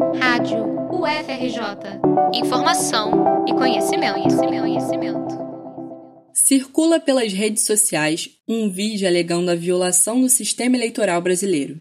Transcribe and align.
Rádio 0.00 0.64
UFRJ. 0.90 2.00
Informação 2.34 3.44
e 3.46 3.52
conhecimento, 3.52 4.14
conhecimento, 4.14 4.60
conhecimento. 4.62 5.38
Circula 6.32 6.98
pelas 6.98 7.34
redes 7.34 7.64
sociais 7.64 8.30
um 8.48 8.70
vídeo 8.70 9.06
alegando 9.06 9.50
a 9.50 9.54
violação 9.54 10.18
do 10.22 10.28
sistema 10.30 10.74
eleitoral 10.74 11.20
brasileiro. 11.20 11.78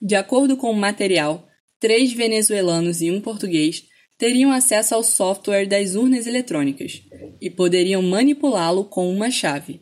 De 0.00 0.16
acordo 0.16 0.56
com 0.56 0.72
o 0.72 0.76
material, 0.76 1.46
três 1.78 2.12
venezuelanos 2.12 3.00
e 3.00 3.12
um 3.12 3.20
português 3.20 3.84
teriam 4.18 4.50
acesso 4.50 4.96
ao 4.96 5.04
software 5.04 5.66
das 5.66 5.94
urnas 5.94 6.26
eletrônicas 6.26 7.00
e 7.40 7.48
poderiam 7.48 8.02
manipulá-lo 8.02 8.86
com 8.86 9.08
uma 9.08 9.30
chave. 9.30 9.80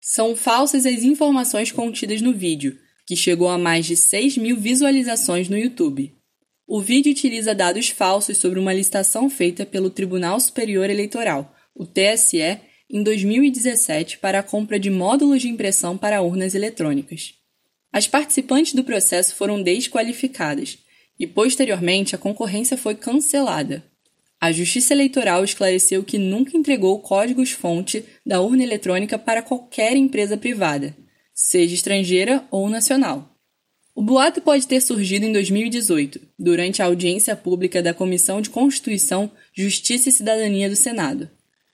São 0.00 0.34
falsas 0.34 0.84
as 0.84 1.04
informações 1.04 1.70
contidas 1.70 2.20
no 2.20 2.32
vídeo, 2.32 2.76
que 3.06 3.14
chegou 3.14 3.48
a 3.48 3.56
mais 3.56 3.86
de 3.86 3.96
6 3.96 4.38
mil 4.38 4.56
visualizações 4.56 5.48
no 5.48 5.56
YouTube. 5.56 6.15
O 6.66 6.80
vídeo 6.80 7.12
utiliza 7.12 7.54
dados 7.54 7.88
falsos 7.88 8.38
sobre 8.38 8.58
uma 8.58 8.72
licitação 8.72 9.30
feita 9.30 9.64
pelo 9.64 9.88
Tribunal 9.88 10.40
Superior 10.40 10.90
Eleitoral, 10.90 11.54
o 11.74 11.86
TSE, 11.86 12.58
em 12.90 13.02
2017 13.02 14.18
para 14.18 14.40
a 14.40 14.42
compra 14.42 14.78
de 14.78 14.90
módulos 14.90 15.42
de 15.42 15.48
impressão 15.48 15.96
para 15.96 16.22
urnas 16.22 16.54
eletrônicas. 16.54 17.34
As 17.92 18.08
participantes 18.08 18.74
do 18.74 18.82
processo 18.82 19.34
foram 19.36 19.62
desqualificadas 19.62 20.78
e, 21.18 21.26
posteriormente, 21.26 22.14
a 22.14 22.18
concorrência 22.18 22.76
foi 22.76 22.96
cancelada. 22.96 23.84
A 24.40 24.50
Justiça 24.50 24.92
Eleitoral 24.92 25.44
esclareceu 25.44 26.02
que 26.02 26.18
nunca 26.18 26.56
entregou 26.56 26.98
códigos-fonte 26.98 28.04
da 28.24 28.40
urna 28.40 28.64
eletrônica 28.64 29.18
para 29.18 29.40
qualquer 29.40 29.96
empresa 29.96 30.36
privada 30.36 30.94
seja 31.36 31.74
estrangeira 31.74 32.44
ou 32.50 32.68
nacional. 32.70 33.35
O 33.96 34.02
boato 34.02 34.42
pode 34.42 34.66
ter 34.66 34.82
surgido 34.82 35.24
em 35.24 35.32
2018, 35.32 36.20
durante 36.38 36.82
a 36.82 36.84
audiência 36.84 37.34
pública 37.34 37.82
da 37.82 37.94
Comissão 37.94 38.42
de 38.42 38.50
Constituição, 38.50 39.30
Justiça 39.56 40.10
e 40.10 40.12
Cidadania 40.12 40.68
do 40.68 40.76
Senado. 40.76 41.30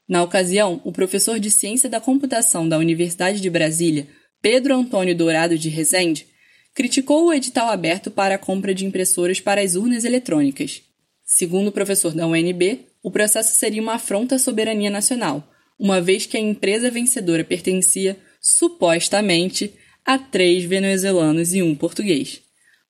Na 0.09 0.23
ocasião, 0.23 0.81
o 0.84 0.93
professor 0.93 1.41
de 1.41 1.50
Ciência 1.50 1.91
da 1.91 2.00
Computação 2.00 2.69
da 2.69 2.78
Universidade 2.78 3.41
de 3.41 3.50
Brasília, 3.50 4.06
Pedro 4.41 4.73
Antônio 4.73 5.17
Dourado 5.17 5.59
de 5.59 5.69
Rezende, 5.69 6.28
criticou 6.73 7.27
o 7.27 7.33
edital 7.33 7.69
aberto 7.70 8.09
para 8.09 8.37
a 8.37 8.39
compra 8.39 8.73
de 8.73 8.87
impressoras 8.87 9.41
para 9.41 9.61
as 9.61 9.75
urnas 9.75 10.05
eletrônicas. 10.05 10.81
Segundo 11.25 11.69
o 11.69 11.73
professor 11.73 12.15
da 12.15 12.25
UNB, 12.25 12.87
o 13.03 13.11
processo 13.11 13.59
seria 13.59 13.83
uma 13.83 13.95
afronta 13.95 14.37
à 14.37 14.39
soberania 14.39 14.91
nacional, 14.91 15.53
uma 15.77 16.00
vez 16.00 16.25
que 16.25 16.37
a 16.37 16.41
empresa 16.41 16.89
vencedora 16.89 17.43
pertencia 17.43 18.17
supostamente, 18.41 19.75
a 20.05 20.19
três 20.19 20.64
venezuelanos 20.64 21.55
e 21.55 21.62
um 21.62 21.75
português. 21.75 22.42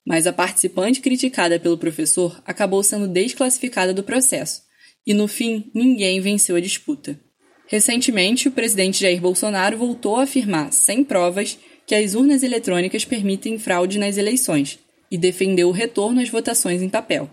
Mas 0.05 0.27
a 0.27 0.33
participante 0.33 0.99
criticada 0.99 1.59
pelo 1.59 1.77
professor 1.77 2.41
acabou 2.45 2.83
sendo 2.83 3.07
desclassificada 3.07 3.93
do 3.93 4.03
processo, 4.03 4.61
e 5.05 5.13
no 5.13 5.27
fim 5.27 5.71
ninguém 5.73 6.19
venceu 6.19 6.55
a 6.55 6.61
disputa. 6.61 7.19
Recentemente, 7.67 8.47
o 8.47 8.51
presidente 8.51 9.01
Jair 9.01 9.21
Bolsonaro 9.21 9.77
voltou 9.77 10.17
a 10.17 10.23
afirmar, 10.23 10.71
sem 10.73 11.03
provas, 11.03 11.57
que 11.87 11.95
as 11.95 12.13
urnas 12.13 12.43
eletrônicas 12.43 13.05
permitem 13.05 13.57
fraude 13.57 13.97
nas 13.97 14.17
eleições 14.17 14.79
e 15.09 15.17
defendeu 15.17 15.69
o 15.69 15.71
retorno 15.71 16.21
às 16.21 16.29
votações 16.29 16.81
em 16.81 16.89
papel. 16.89 17.29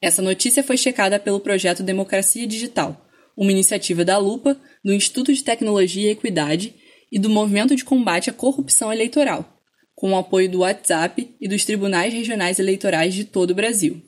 Essa 0.00 0.20
notícia 0.20 0.62
foi 0.62 0.76
checada 0.76 1.18
pelo 1.18 1.40
projeto 1.40 1.82
Democracia 1.82 2.46
Digital, 2.46 3.06
uma 3.36 3.52
iniciativa 3.52 4.04
da 4.04 4.18
Lupa, 4.18 4.60
do 4.84 4.92
Instituto 4.92 5.32
de 5.32 5.42
Tecnologia 5.42 6.08
e 6.08 6.12
Equidade 6.12 6.74
e 7.12 7.18
do 7.18 7.28
Movimento 7.28 7.76
de 7.76 7.84
Combate 7.84 8.30
à 8.30 8.32
Corrupção 8.32 8.90
Eleitoral, 8.90 9.60
com 9.94 10.12
o 10.12 10.16
apoio 10.16 10.50
do 10.50 10.60
WhatsApp 10.60 11.28
e 11.38 11.46
dos 11.46 11.66
tribunais 11.66 12.14
regionais 12.14 12.58
eleitorais 12.58 13.14
de 13.14 13.26
todo 13.26 13.50
o 13.50 13.54
Brasil. 13.54 14.00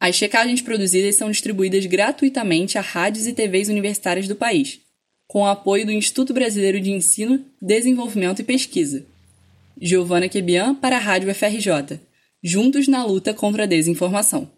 As 0.00 0.16
checagens 0.16 0.62
produzidas 0.62 1.16
são 1.16 1.30
distribuídas 1.30 1.84
gratuitamente 1.84 2.78
a 2.78 2.80
rádios 2.80 3.26
e 3.26 3.34
TVs 3.34 3.68
universitárias 3.68 4.26
do 4.26 4.34
país, 4.34 4.80
com 5.26 5.42
o 5.42 5.46
apoio 5.46 5.84
do 5.84 5.92
Instituto 5.92 6.32
Brasileiro 6.32 6.80
de 6.80 6.90
Ensino, 6.90 7.44
Desenvolvimento 7.60 8.40
e 8.40 8.44
Pesquisa. 8.44 9.04
Giovana 9.80 10.28
Quebian 10.28 10.74
para 10.74 10.96
a 10.96 11.00
Rádio 11.00 11.34
FRJ. 11.34 12.00
Juntos 12.42 12.88
na 12.88 13.04
luta 13.04 13.34
contra 13.34 13.64
a 13.64 13.66
desinformação. 13.66 14.50